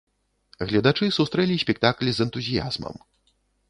Гледачы 0.71 1.05
сустрэлі 1.19 1.61
спектакль 1.67 2.13
з 2.17 2.29
энтузіязмам. 2.29 2.95